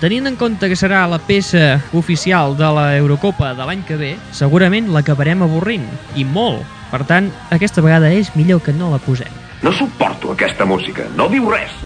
Tenint 0.00 0.24
en 0.24 0.36
compte 0.40 0.64
que 0.64 0.76
serà 0.80 1.02
la 1.12 1.18
peça 1.20 1.74
oficial 1.92 2.54
de 2.56 2.70
la 2.72 2.86
Eurocopa 2.96 3.50
de 3.52 3.66
l'any 3.68 3.82
que 3.84 3.98
ve, 4.00 4.14
segurament 4.32 4.88
l'acabarem 4.94 5.44
avorrint, 5.44 5.84
i 6.16 6.24
molt. 6.24 6.64
Per 6.88 7.02
tant, 7.04 7.28
aquesta 7.52 7.84
vegada 7.84 8.08
és 8.08 8.32
millor 8.32 8.64
que 8.64 8.72
no 8.72 8.88
la 8.94 9.02
posem. 9.04 9.28
No 9.60 9.74
suporto 9.76 10.32
aquesta 10.32 10.64
música, 10.64 11.04
no 11.20 11.28
diu 11.28 11.52
res. 11.52 11.76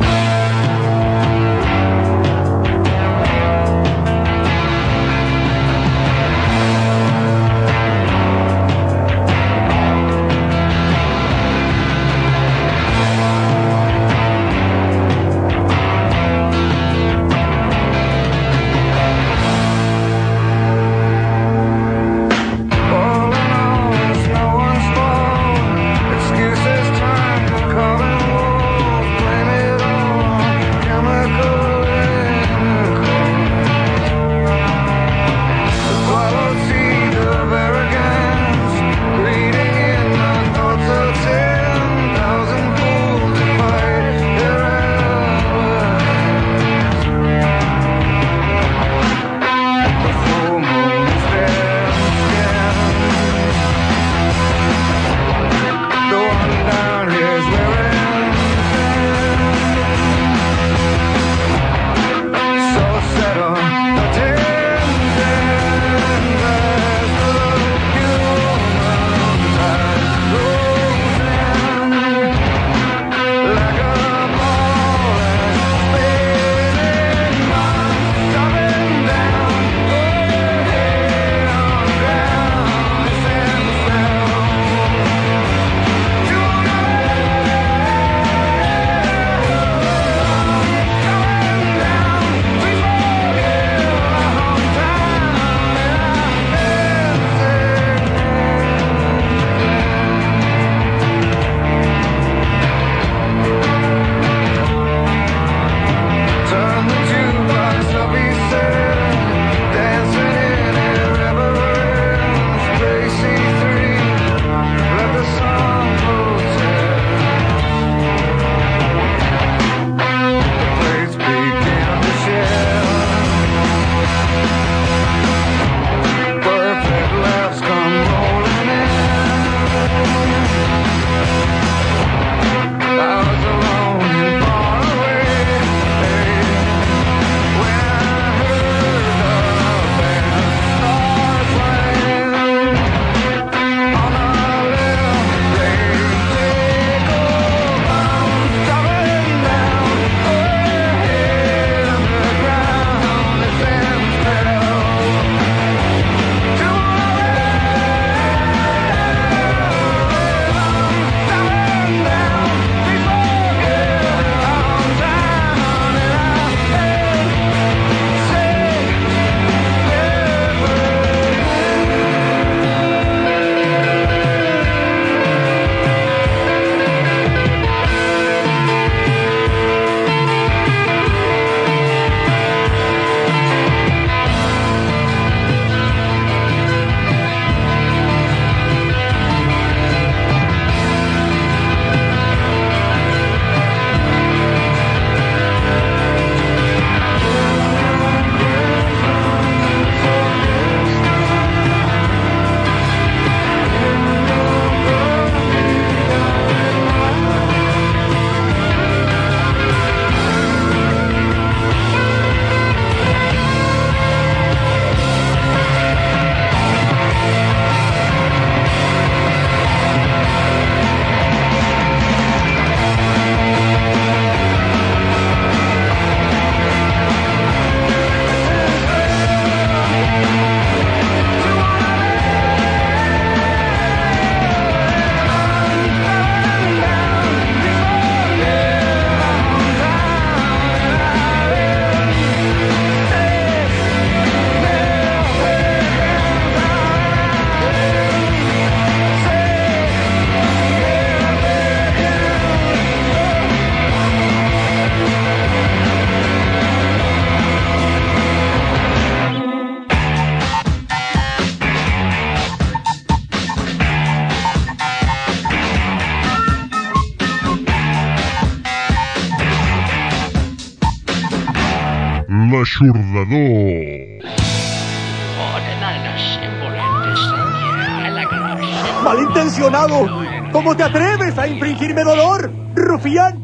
¡Malintencionado! 279.02 280.06
¿Cómo 280.52 280.76
te 280.76 280.82
atreves 280.82 281.36
a 281.38 281.46
infringirme 281.46 282.02
dolor, 282.04 282.50
rufián? 282.74 283.43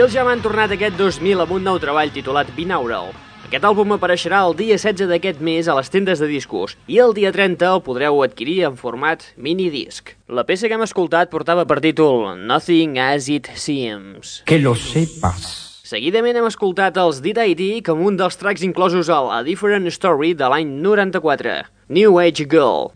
Bill 0.00 0.08
ja 0.08 0.22
han 0.24 0.40
tornat 0.40 0.72
aquest 0.72 0.94
2000 0.96 1.42
amb 1.44 1.50
un 1.52 1.66
nou 1.66 1.76
treball 1.76 2.08
titulat 2.08 2.48
Binaural. 2.56 3.10
Aquest 3.44 3.66
àlbum 3.68 3.90
apareixerà 3.92 4.38
el 4.46 4.54
dia 4.56 4.78
16 4.80 5.10
d'aquest 5.10 5.42
mes 5.44 5.68
a 5.68 5.74
les 5.76 5.92
tendes 5.92 6.22
de 6.24 6.28
discos 6.30 6.72
i 6.88 6.96
el 7.04 7.12
dia 7.12 7.28
30 7.36 7.68
el 7.68 7.82
podreu 7.84 8.22
adquirir 8.24 8.62
en 8.70 8.78
format 8.80 9.26
minidisc. 9.36 10.14
La 10.24 10.46
peça 10.48 10.72
que 10.72 10.78
hem 10.78 10.86
escoltat 10.86 11.28
portava 11.28 11.66
per 11.68 11.82
títol 11.84 12.30
Nothing 12.48 12.96
As 12.96 13.28
It 13.28 13.52
Seems. 13.52 14.38
Que 14.48 14.56
lo 14.64 14.72
sepas. 14.72 15.52
Seguidament 15.84 16.40
hem 16.40 16.48
escoltat 16.48 16.96
els 16.96 17.20
D.I.D. 17.20 17.82
com 17.84 18.00
un 18.00 18.16
dels 18.16 18.40
tracks 18.40 18.64
inclosos 18.64 19.12
al 19.12 19.28
A 19.28 19.44
Different 19.44 19.84
Story 19.92 20.32
de 20.32 20.48
l'any 20.48 20.78
94, 20.80 21.66
New 21.92 22.16
Age 22.24 22.48
Girl. 22.48 22.88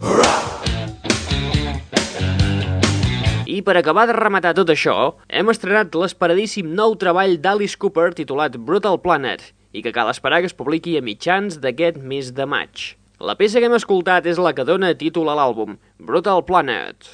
I 3.54 3.60
per 3.62 3.76
acabar 3.78 4.08
de 4.10 4.14
rematar 4.16 4.50
tot 4.58 4.70
això, 4.72 4.94
hem 5.30 5.50
estrenat 5.52 5.94
l'esperadíssim 5.94 6.72
nou 6.74 6.96
treball 6.98 7.36
d'Alice 7.38 7.78
Cooper 7.78 8.08
titulat 8.18 8.56
Brutal 8.58 8.98
Planet 9.04 9.44
i 9.70 9.82
que 9.84 9.92
cal 9.94 10.10
esperar 10.10 10.40
que 10.42 10.48
es 10.50 10.56
publiqui 10.58 10.96
a 10.98 11.02
mitjans 11.06 11.60
d'aquest 11.62 12.00
mes 12.02 12.32
de 12.34 12.48
maig. 12.50 12.96
La 13.22 13.36
peça 13.38 13.62
que 13.62 13.68
hem 13.70 13.76
escoltat 13.78 14.26
és 14.26 14.40
la 14.42 14.50
que 14.58 14.66
dona 14.66 14.90
títol 14.98 15.30
a 15.30 15.36
l'àlbum, 15.38 15.76
Brutal 16.02 16.42
Planet. 16.48 17.06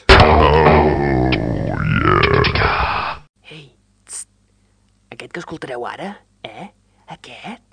Ei, 3.53 3.76
tst, 4.09 4.32
aquest 5.12 5.36
que 5.36 5.45
escoltareu 5.45 5.84
ara, 5.93 6.14
eh? 6.41 6.70
Aquest 7.18 7.66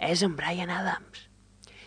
és 0.00 0.24
en 0.24 0.40
Brian 0.40 0.72
Adams. 0.72 1.26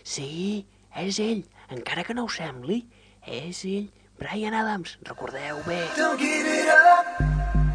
Sí, 0.06 0.68
és 0.94 1.18
ell, 1.26 1.42
encara 1.74 2.06
que 2.06 2.14
no 2.14 2.30
ho 2.30 2.36
sembli, 2.38 2.84
és 3.26 3.66
ell, 3.66 3.90
Brian 4.20 4.54
Adams, 4.54 4.98
recordeu 5.04 5.64
bé. 5.66 5.80
Don't 5.96 6.18
give 6.20 6.46
it 6.46 6.68
up. 6.68 7.69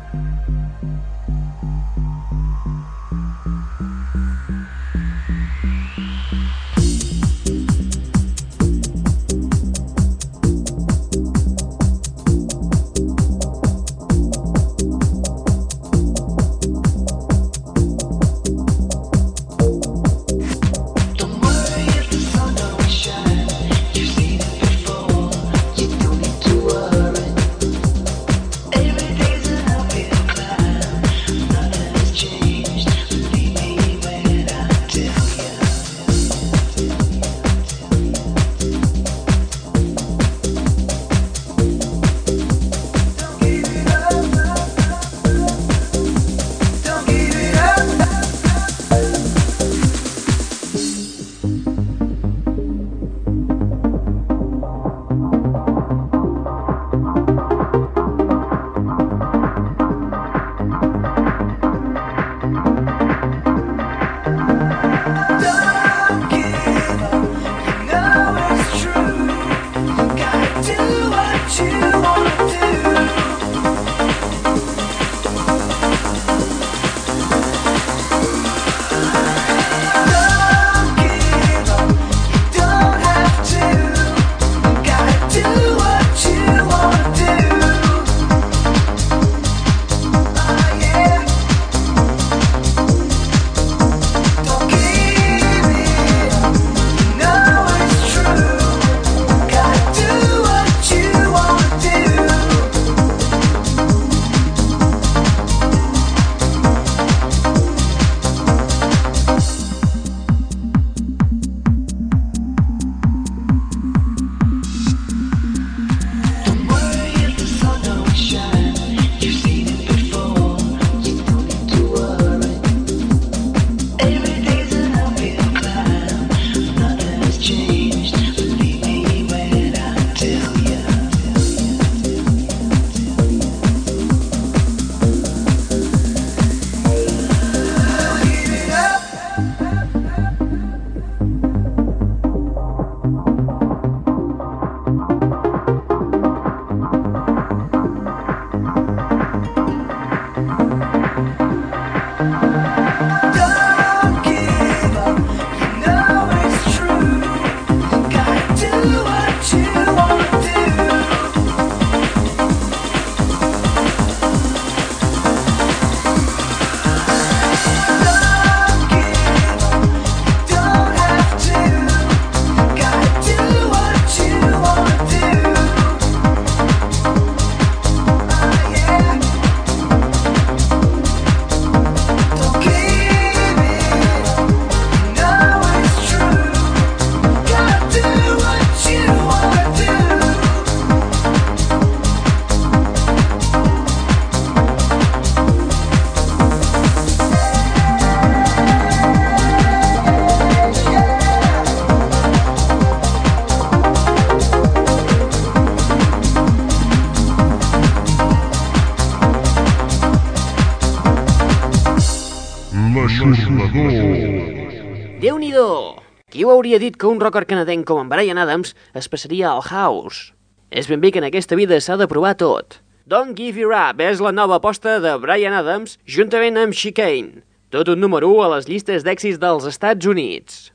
Hauria 216.75 216.91
dit 216.91 216.97
que 216.99 217.07
un 217.07 217.21
rocker 217.23 217.45
canadenc 217.47 217.85
com 217.87 218.01
en 218.03 218.09
Brian 218.11 218.35
Adams 218.43 218.73
es 218.99 219.07
passaria 219.07 219.53
al 219.53 219.61
house? 219.63 220.33
És 220.75 220.89
ben 220.91 220.99
bé 220.99 221.13
que 221.15 221.21
en 221.23 221.27
aquesta 221.29 221.55
vida 221.55 221.79
s'ha 221.79 221.95
de 221.95 222.09
provar 222.11 222.33
tot. 222.35 222.81
Don't 223.07 223.39
Give 223.39 223.63
Your 223.63 223.71
Up 223.79 224.03
és 224.03 224.19
la 224.19 224.33
nova 224.35 224.59
aposta 224.59 224.97
de 224.99 225.13
Brian 225.23 225.55
Adams 225.55 226.01
juntament 226.17 226.59
amb 226.59 226.75
Chicane. 226.75 227.45
Tot 227.71 227.87
un 227.95 228.03
número 228.03 228.27
1 228.35 228.43
a 228.43 228.49
les 228.57 228.67
llistes 228.67 229.07
d'èxits 229.07 229.39
dels 229.39 229.71
Estats 229.71 230.03
Units. 230.03 230.73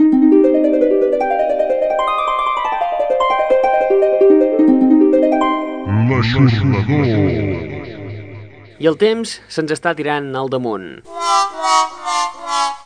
L'aixordador. 6.08 7.69
I 8.80 8.88
el 8.88 8.96
temps 8.96 9.34
se'ns 9.52 9.74
està 9.76 9.92
tirant 9.92 10.30
al 10.40 10.48
damunt. 10.48 11.02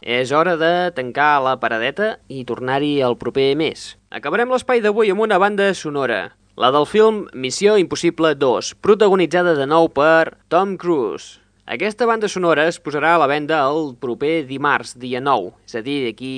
És 0.02 0.32
hora 0.34 0.56
de 0.58 0.90
tancar 0.98 1.38
la 1.46 1.54
paradeta 1.62 2.16
i 2.34 2.42
tornar-hi 2.50 2.96
el 3.06 3.14
proper 3.22 3.52
mes. 3.60 3.92
Acabarem 4.10 4.50
l'espai 4.50 4.82
d'avui 4.82 5.14
amb 5.14 5.22
una 5.28 5.38
banda 5.38 5.70
sonora, 5.78 6.34
la 6.58 6.74
del 6.74 6.90
film 6.90 7.28
Missió 7.38 7.78
Impossible 7.78 8.34
2, 8.42 8.74
protagonitzada 8.82 9.54
de 9.54 9.70
nou 9.70 9.92
per 9.94 10.34
Tom 10.50 10.80
Cruise. 10.82 11.38
Aquesta 11.70 12.10
banda 12.10 12.26
sonora 12.26 12.66
es 12.74 12.82
posarà 12.82 13.14
a 13.14 13.22
la 13.22 13.30
venda 13.30 13.62
el 13.70 13.94
proper 14.02 14.48
dimarts, 14.50 14.98
dia 14.98 15.22
9, 15.22 15.54
és 15.70 15.78
a 15.78 15.86
dir, 15.86 16.02
d'aquí 16.10 16.36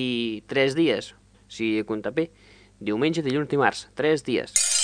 3 0.51 0.75
dies, 0.75 1.13
si 1.47 1.77
he 1.79 1.87
comptat 1.87 2.19
bé. 2.19 2.27
Diumenge, 2.83 3.23
dilluns, 3.23 3.47
dimarts, 3.47 3.87
3 3.95 4.27
dies. 4.27 4.74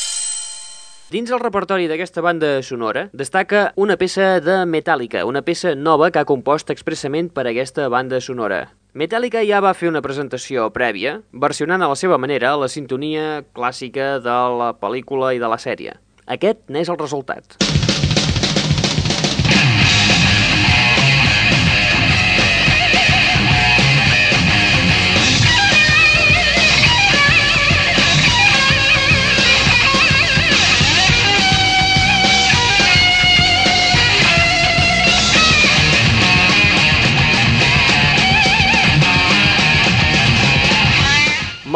Dins 1.12 1.28
el 1.28 1.42
repertori 1.42 1.90
d'aquesta 1.92 2.22
banda 2.24 2.50
sonora 2.64 3.10
destaca 3.12 3.74
una 3.76 3.98
peça 4.00 4.38
de 4.40 4.62
Metallica, 4.64 5.26
una 5.28 5.42
peça 5.44 5.74
nova 5.76 6.08
que 6.08 6.22
ha 6.22 6.30
compost 6.30 6.72
expressament 6.72 7.28
per 7.36 7.44
a 7.44 7.52
aquesta 7.52 7.90
banda 7.92 8.22
sonora. 8.24 8.62
Metallica 8.96 9.44
ja 9.44 9.60
va 9.60 9.74
fer 9.76 9.92
una 9.92 10.04
presentació 10.06 10.70
prèvia, 10.72 11.18
versionant 11.34 11.84
a 11.84 11.92
la 11.92 12.00
seva 12.00 12.16
manera 12.16 12.56
la 12.56 12.72
sintonia 12.72 13.44
clàssica 13.52 14.22
de 14.24 14.40
la 14.64 14.72
pel·lícula 14.80 15.36
i 15.36 15.44
de 15.44 15.52
la 15.52 15.60
sèrie. 15.60 16.00
Aquest 16.32 16.64
n'és 16.72 16.88
el 16.88 17.02
resultat. 17.04 17.60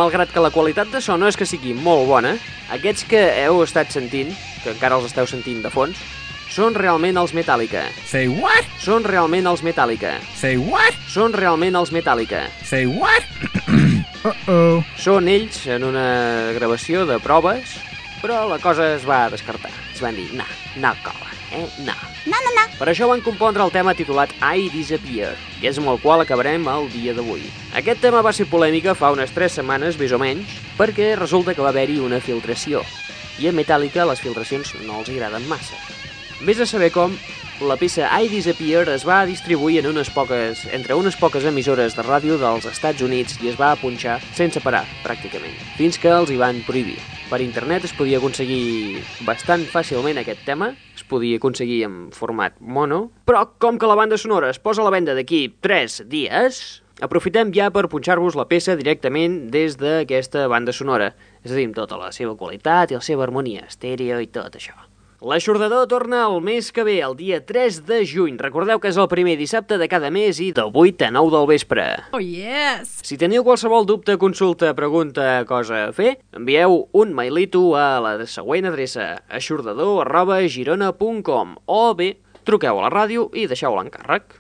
Malgrat 0.06 0.30
que 0.30 0.41
la 0.43 0.51
qualitat 0.53 0.91
de 0.93 0.99
so 1.01 1.16
no 1.18 1.26
és 1.26 1.34
que 1.34 1.47
sigui 1.49 1.72
molt 1.74 2.03
bona, 2.06 2.36
aquests 2.76 3.08
que 3.10 3.22
heu 3.41 3.64
estat 3.64 3.89
sentint, 3.89 4.30
que 4.62 4.70
encara 4.70 4.99
els 4.99 5.08
esteu 5.08 5.26
sentint 5.26 5.64
de 5.64 5.72
fons, 5.74 5.97
són 6.53 6.78
realment 6.78 7.18
els 7.18 7.34
Metallica. 7.34 7.88
Say 8.06 8.30
what? 8.30 8.70
Són 8.84 9.01
realment 9.01 9.49
els 9.49 9.64
Metallica. 9.66 10.14
Say 10.38 10.62
what? 10.62 10.99
Són 11.10 11.34
realment 11.34 11.80
els 11.82 11.89
Metallica. 11.95 12.43
Say 12.62 12.86
what? 12.86 13.26
Uh-oh. 14.30 14.84
Són 15.01 15.26
ells 15.32 15.64
en 15.74 15.89
una 15.89 16.06
gravació 16.53 17.08
de 17.10 17.18
proves, 17.18 17.74
però 18.22 18.43
la 18.51 18.62
cosa 18.62 18.91
es 18.93 19.10
va 19.10 19.24
descartar. 19.34 19.74
Es 19.89 20.06
van 20.06 20.22
dir, 20.22 20.30
no, 20.38 20.45
no 20.86 20.93
cola, 21.01 21.34
eh, 21.56 21.68
no. 21.88 21.95
No, 22.26 22.39
no, 22.43 22.51
no. 22.58 22.66
Per 22.76 22.89
això 22.91 23.08
van 23.08 23.24
compondre 23.24 23.64
el 23.64 23.72
tema 23.72 23.93
titulat 23.95 24.34
I 24.41 24.68
Disappear, 24.74 25.32
que 25.62 25.70
és 25.72 25.80
amb 25.80 25.93
el 25.93 26.01
qual 26.03 26.24
acabarem 26.24 26.68
el 26.68 26.89
dia 26.91 27.14
d'avui. 27.16 27.45
Aquest 27.80 28.01
tema 28.03 28.24
va 28.26 28.34
ser 28.36 28.49
polèmica 28.51 28.95
fa 28.97 29.14
unes 29.16 29.32
3 29.36 29.62
setmanes, 29.62 29.99
més 30.01 30.12
o 30.12 30.20
menys, 30.20 30.58
perquè 30.80 31.14
resulta 31.16 31.56
que 31.56 31.64
va 31.64 31.72
haver-hi 31.72 32.01
una 32.03 32.20
filtració. 32.20 32.84
I 33.39 33.49
a 33.49 33.56
Metallica 33.56 34.08
les 34.08 34.22
filtracions 34.24 34.76
no 34.84 34.99
els 34.99 35.12
agraden 35.12 35.47
massa. 35.47 35.80
Vés 36.43 36.60
a 36.60 36.68
saber 36.68 36.91
com, 36.91 37.16
la 37.62 37.78
peça 37.80 38.10
I 38.12 38.28
Disappear 38.28 38.89
es 38.91 39.06
va 39.08 39.24
distribuir 39.26 39.80
en 39.80 39.88
unes 39.88 40.10
poques, 40.12 40.66
entre 40.76 40.95
unes 40.97 41.16
poques 41.16 41.45
emissores 41.47 41.95
de 41.95 42.03
ràdio 42.03 42.36
dels 42.39 42.66
Estats 42.68 43.03
Units 43.06 43.38
i 43.43 43.51
es 43.51 43.56
va 43.60 43.70
punxar 43.80 44.18
sense 44.36 44.60
parar, 44.60 44.84
pràcticament, 45.06 45.56
fins 45.78 45.95
que 46.01 46.12
els 46.12 46.34
hi 46.34 46.39
van 46.41 46.60
prohibir. 46.68 46.97
Per 47.30 47.39
internet 47.41 47.88
es 47.88 47.93
podia 47.95 48.20
aconseguir 48.20 48.99
bastant 49.26 49.64
fàcilment 49.72 50.20
aquest 50.20 50.43
tema, 50.45 50.74
es 50.95 51.06
podia 51.08 51.39
aconseguir 51.39 51.86
en 51.88 51.99
format 52.16 52.58
mono, 52.60 53.06
però 53.26 53.45
com 53.58 53.80
que 53.80 53.88
la 53.88 53.95
banda 53.95 54.20
sonora 54.20 54.51
es 54.51 54.60
posa 54.60 54.84
a 54.84 54.89
la 54.89 54.93
venda 54.93 55.16
d'aquí 55.16 55.47
3 55.64 56.03
dies, 56.12 56.82
aprofitem 56.99 57.53
ja 57.56 57.70
per 57.72 57.88
punxar-vos 57.91 58.36
la 58.36 58.49
peça 58.51 58.76
directament 58.76 59.45
des 59.53 59.80
d'aquesta 59.80 60.49
banda 60.51 60.76
sonora, 60.76 61.14
és 61.39 61.53
a 61.53 61.56
dir, 61.56 61.70
amb 61.70 61.80
tota 61.80 62.01
la 62.01 62.12
seva 62.12 62.36
qualitat 62.36 62.91
i 62.91 62.99
la 62.99 63.06
seva 63.06 63.24
harmonia, 63.24 63.64
estèreo 63.70 64.20
i 64.20 64.28
tot 64.28 64.60
això. 64.60 64.76
L'aixordador 65.24 65.86
torna 65.88 66.26
el 66.28 66.41
mes 66.43 66.74
que 66.76 66.84
ve, 66.84 66.97
el 66.99 67.13
dia 67.16 67.38
3 67.47 67.78
de 67.88 68.01
juny. 68.03 68.36
Recordeu 68.41 68.82
que 68.84 68.89
és 68.91 68.97
el 68.99 69.07
primer 69.07 69.38
dissabte 69.39 69.78
de 69.80 69.88
cada 69.88 70.09
mes 70.11 70.41
i 70.43 70.49
de 70.51 70.66
8 70.68 71.07
a 71.07 71.11
9 71.16 71.32
del 71.32 71.47
vespre. 71.47 71.86
Oh, 72.11 72.20
yes! 72.20 72.97
Si 73.07 73.16
teniu 73.22 73.45
qualsevol 73.47 73.88
dubte, 73.88 74.18
consulta, 74.20 74.74
pregunta, 74.76 75.45
cosa 75.47 75.86
a 75.86 75.93
fer, 75.95 76.18
envieu 76.36 76.89
un 76.91 77.16
mailito 77.16 77.63
a 77.80 78.01
la 78.03 78.18
següent 78.28 78.68
adreça 78.68 79.22
aixordador 79.32 80.03
arroba 80.03 80.41
girona.com 80.51 81.55
o 81.63 81.80
bé, 81.95 82.18
truqueu 82.43 82.82
a 82.82 82.89
la 82.89 82.91
ràdio 82.91 83.30
i 83.32 83.47
deixeu 83.47 83.78
l'encàrrec. 83.80 84.36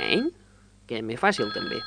Eh? 0.00 0.24
Que 0.88 1.02
és 1.02 1.04
més 1.04 1.20
fàcil, 1.20 1.52
també. 1.52 1.82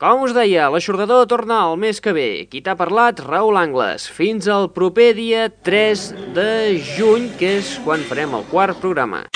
Com 0.00 0.22
us 0.24 0.30
deia, 0.32 0.70
l'aixordador 0.72 1.26
torna 1.28 1.58
el 1.68 1.74
mes 1.76 1.98
que 2.00 2.14
ve. 2.16 2.28
Qui 2.48 2.62
t'ha 2.64 2.72
parlat? 2.72 3.18
Raül 3.20 3.58
Angles. 3.60 4.06
Fins 4.16 4.48
al 4.48 4.70
proper 4.72 5.10
dia 5.18 5.50
3 5.68 6.06
de 6.38 6.48
juny, 6.94 7.28
que 7.36 7.58
és 7.58 7.74
quan 7.84 8.00
farem 8.08 8.32
el 8.38 8.48
quart 8.48 8.80
programa. 8.80 9.26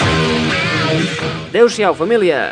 Adéu-siau, 1.51 1.93
família! 2.01 2.47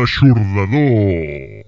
L'aixordador. 0.00 1.59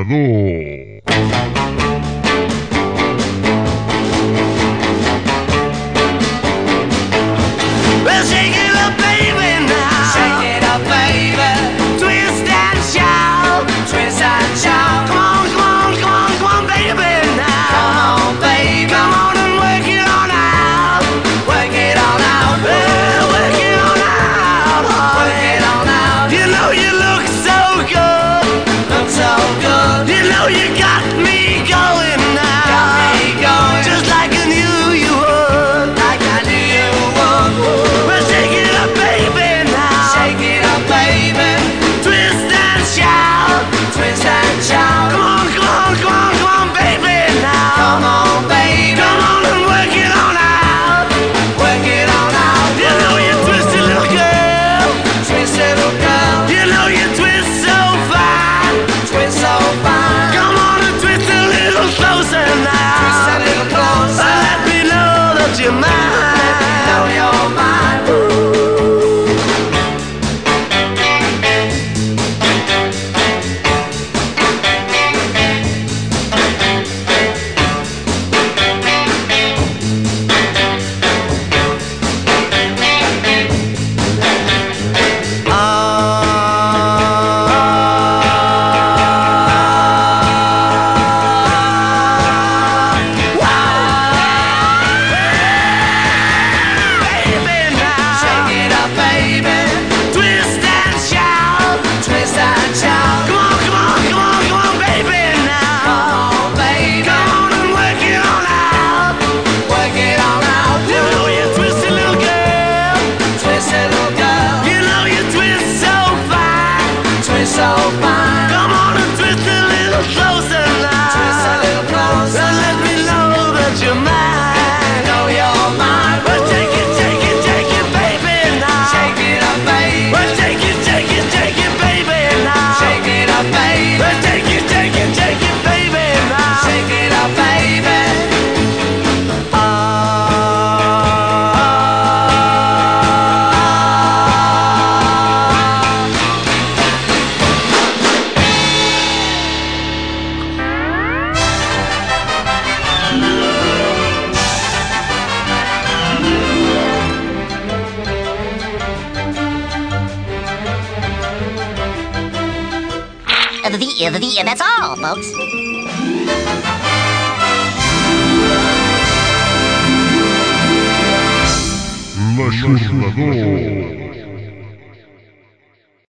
L'aixordador. 0.00 0.49